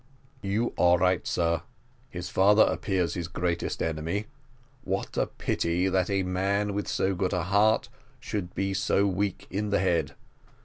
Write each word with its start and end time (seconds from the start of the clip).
"You 0.41 0.73
are 0.79 0.97
right, 0.97 1.27
sir; 1.27 1.61
his 2.09 2.27
father 2.27 2.63
appears 2.63 3.13
his 3.13 3.27
greatest 3.27 3.83
enemy. 3.83 4.25
What 4.83 5.15
a 5.15 5.27
pity 5.27 5.89
that 5.89 6.09
a 6.09 6.23
man 6.23 6.73
with 6.73 6.87
so 6.87 7.13
good 7.13 7.33
a 7.33 7.43
heart 7.43 7.87
should 8.19 8.55
be 8.55 8.73
so 8.73 9.05
weak 9.05 9.45
in 9.51 9.69
the 9.69 9.77
head! 9.77 10.15